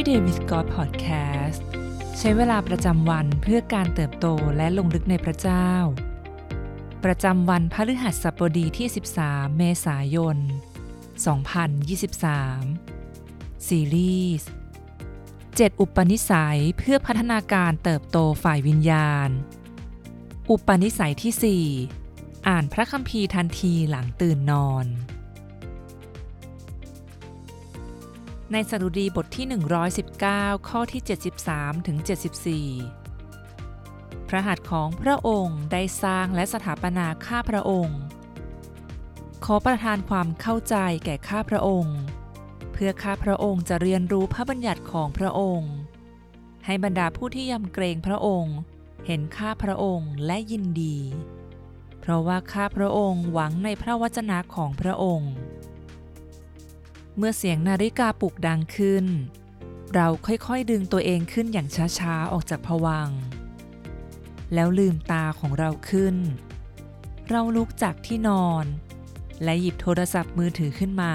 [0.00, 1.60] Everyday with God Podcast
[2.18, 4.26] ใช้เวลาประจำวันเพื่อการเติบโต
[4.56, 5.70] และลงลึกในพระเจ้า
[7.04, 8.88] ประจำวันพฤหัสบดีที่
[9.22, 10.36] 13 เมษายน
[12.82, 14.48] 2023 ซีรีส์
[15.08, 19.28] 7อุปนิสัยเพื่อพัฒนาการเติบโตฝ่ายวิญญาณ
[20.50, 24.86] อุปนิสัยที่ 4 อ่านพระคัมภีร์ทันทีหลังตื่นนอน
[28.52, 29.46] ในสดุดีบทที่
[30.06, 31.02] 119 ข้อที่
[31.44, 31.98] 73 ถึง
[33.12, 37.98] 74 พระหัตถ์ของพระองค์ได้สร้างและสถาปนาข้าพระองค์
[39.44, 41.98] ขอประทานความเข้าใจแก่ข้าพระองค์
[42.72, 45.72] เพื่อข้าพระองค์จะเรียนรู้พระบัญญัติของพระองค์
[46.66, 48.56] ให้บรรดาผู้ที่ยำเกรงพระองค์
[49.06, 50.98] เห็นข้าพระองค์และยินดี
[52.00, 55.32] เพราะว่าข้าพระองค์หวังในพระวจนะของพระองค์
[57.20, 59.06] เมื่อเสียงนาฬิกาปลุกดังขึ้น
[59.94, 63.10] เราค่อยๆดึงตัวเองขึ้นอย่างช้าๆออกจากผวัง
[64.54, 66.16] แล้วลืมตาของเราขึ้น
[67.30, 68.64] เราลุกจากที่นอน
[69.44, 71.14] และหยิบโทรศัพท์มือถือขึ้นมา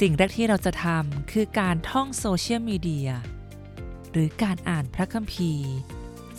[0.00, 3.10] สิ่งแรกที่เราจะทำคือการท่องโซเชียลมีเดีย
[4.10, 5.70] หรือการอ่านพระคัมภีร์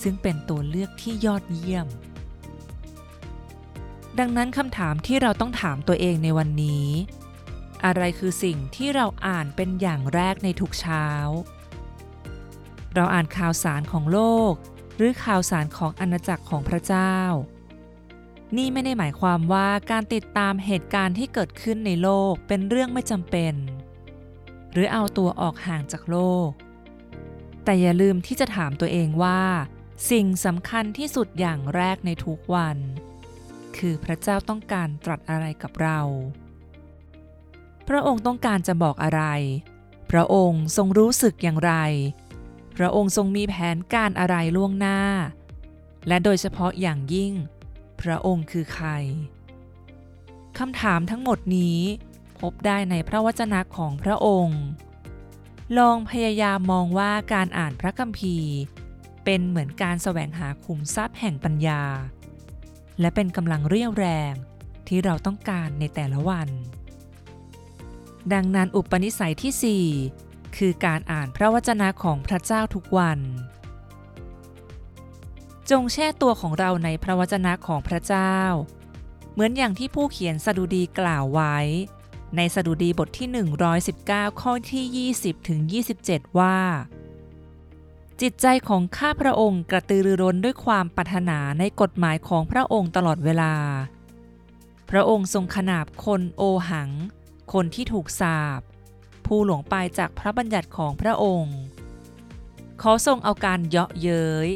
[0.01, 1.87] ซึ่งเป็นตัวเลือกที่ยอดเยี่ยม
[4.19, 6.87] ดังนั้นคำถามที่เราต้องถามตัวเองในวันนี้
[7.85, 11.05] อะไรคือสิ่งที่เราอ่านเป็นอย่างแรกในทุกเช้า
[12.95, 14.19] เราอ่านข่าวสารของโล
[14.51, 14.53] ก
[14.95, 17.15] หรือข่าวสารของอาณาจักรของพระเจ้า
[18.57, 23.53] นี่ไม่ได้หมายความว่าการติดตามเหตุการณ์ที่เกิดขึ้นในโลกเป็นเรื่องไม่จำเป็น
[24.71, 26.49] หรือเอาตัวออกห่างจากโลก
[27.63, 29.41] แต่อย่าลืมที่จะถามตัวเองว่า
[30.11, 32.77] สิ่งสำคัญที่สุดอย่างแรกในทุกวัน
[33.77, 35.99] คือพระเจ้าต้องการตรัสอะไรกับเรา
[37.87, 39.23] พระองค์ต้องการจะบอกอะไร
[40.11, 41.73] พระองค์ทรงรู้สึกอย่างไร
[42.77, 44.99] พระองค์ทรงมีแผนการอะไรล่วงหน้า
[46.07, 47.33] และโดยเฉพาะอย่างยิ่ง
[48.01, 48.89] พระองค์คือใคร
[50.57, 51.79] คำถามทั้งหมดนี้
[52.39, 54.61] พบได้ในพระวจนะของพระองค์
[55.77, 58.53] ลองพยายามมองว่าการอ่านพระคัมภีร์
[59.23, 61.83] เป็นเหมือนการแสวงหาขุมทรัพย์แห่งปัญญา
[62.99, 64.33] และเป็นกำลังเรี่ยวแรง
[64.87, 66.49] ที่เราต้องการในแต่ละวัน
[68.33, 69.83] ดังนั้นอุปนิสัยที่
[70.19, 73.19] 4 คือการอ่านพระวจนะของพระเจ้าทุกวัน
[75.69, 78.35] จงแช่ตัวของเราในพระวจนะของพระเจ้า
[79.33, 81.57] เหมือนอย่างที่ผู้เขียนสดุดีกล่าวไว้
[82.35, 83.27] ในสดุดีบทที่
[83.85, 85.59] 119 ข้อที่ 20 ถึง
[85.99, 86.57] 27 ว่า
[88.21, 93.53] จิตใจของข้าพระองค์กระตือรือร้นด้วยความปรารถนาในกฎหมายของพระองค์ตลอดเวลา
[94.89, 96.89] พระองค์ทรงขนาบคนโอหัง
[97.53, 98.61] คนที่ถูกสาบ
[99.25, 101.57] ผู้หลงไปจากพระบัญญัติของพระองค์
[102.81, 104.47] ขอทรงเอาการเยาะเย้ย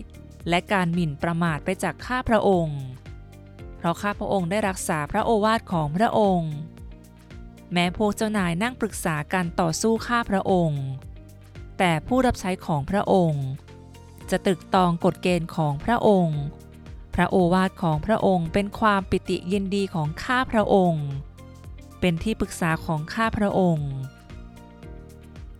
[0.49, 2.79] และการหมิ่นประมาทไปจากข้าพระองค์
[3.77, 6.51] เพราะข้าพระองค์ได้รักษาพระโอวาทของพระองค์
[7.73, 10.83] แม้พวกเจ้านายนั่งปรึกษาการต่อสู้ข้าพระองค์
[11.77, 13.45] แต่ผู้รับใช้ของพระองค์
[14.29, 16.39] จะตึกตองกฎเกณฑ์ของพระองค์
[17.15, 21.05] พระโอวาทของพระองค์เป็นความปิติยินดีของข้าพระองค์
[22.01, 23.89] เป็นที่ปรึกษาของข้าพระองค์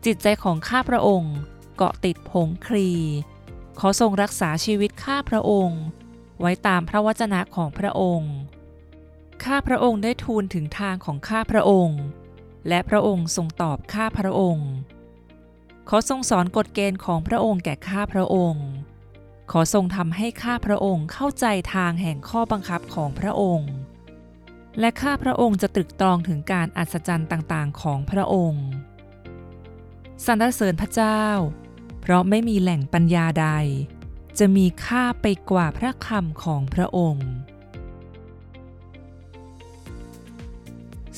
[0.05, 1.33] จิตใจของข้าพระองค์
[1.77, 2.91] เกาะติดผงครี
[3.79, 5.81] ขอทรงรักษาชีวิตข้าพระองค์
[6.39, 8.33] ไว้ตามพระวจนะของพระองค์
[9.43, 11.99] ข้าพระองค์ได้ทูลถึงทางของข้าพระองค์
[12.67, 14.69] และพระองค์ทรงตอบข้าพระองค์
[15.89, 18.65] ขอทรงสอนกฎเกณฑ์ของพระองค์แก่ข้าพระองค์
[19.51, 23.71] ขอทรงทำให้ข้าพระองค์เข้าใจทางแห่งข้อบังคับของพระองค์
[24.79, 28.67] และข้าพระองค์จะตรึกตรองถึงการอัศจรรย์ต่างๆ ของพระองค์
[30.25, 31.23] สรรเสริญพระเจ้า
[32.01, 33.47] เพราะไม่มีแหล่งปัญญาใด
[34.39, 37.29] จะมีค่าไปกว่าพระคำของพระองค์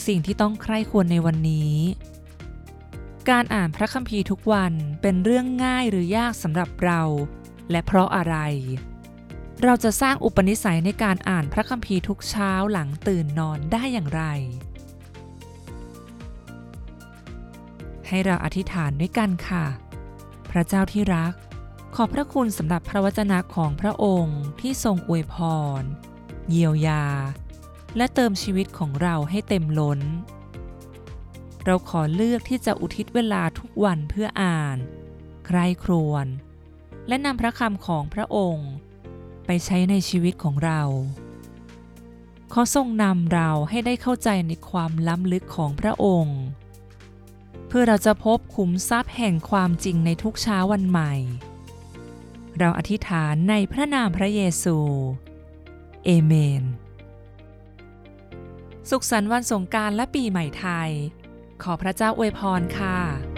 [0.06, 1.74] สิ่งที่ต้องใคร่ควรในวันนี้
[3.30, 7.01] การอ่านพระคัมภีร์ทุกวันเป็นเรื่องง่ายหรือยากสำหรับเรา
[7.72, 8.36] และเพราะอะไร
[9.68, 14.24] เราจะสร้างอุปนิสัยในการอ่านพระคัมภีร์ทุกเช้าหลังตื่นนอนได้อย่างไร
[18.07, 19.65] ให้เราอธิษฐานด้วยกันค่ะ
[20.51, 21.33] พระเจ้าที่รัก
[21.95, 25.36] ขอบพระคุณสำหรับพระวจนะของพระองค์ที่ทรงอวยพ
[25.81, 25.83] ร
[26.50, 27.06] เยียวยา
[27.98, 30.00] และเติมชีวิตของเราให้เต็มล้น
[31.65, 34.77] เราขอเลือกที่จะอุทิศเวลาทุกวันเพื่ออ่าน
[35.45, 36.25] ใคร่ครวญ
[37.07, 38.69] และนำพระคำของพระองค์
[39.45, 40.81] ไปใช้ในชีวิตของเรา
[42.54, 46.40] ขอทรงนำเราให้ได้เข้าใจในความล้ำลึกของพระองค์
[47.68, 51.13] เพื่อเราจะพบขุมทรัพย์แห่งความจริงในทุกเช้าวันใหม่
[52.57, 54.78] เราอธิษฐานในพระนามพระเยซู
[56.06, 56.63] เอเมน
[58.89, 60.92] สุขสันต์วันสงการและปีใหม่ไทย
[61.63, 63.32] ขอพระเจ้าอวยพรค่ะ